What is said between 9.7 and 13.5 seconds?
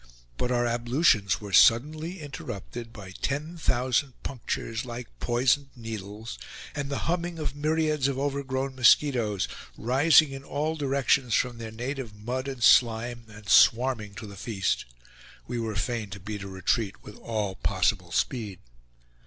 rising in all directions from their native mud and slime and